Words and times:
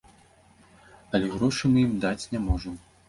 Але 1.17 1.29
грошы 1.35 1.63
мы 1.75 1.79
ім 1.87 1.93
даць 2.07 2.19
не 2.33 2.39
можам. 2.47 2.73